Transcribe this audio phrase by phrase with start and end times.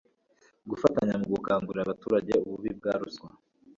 [0.69, 3.29] gufatanya mu gukangurira abaturage ububi bwa ruswa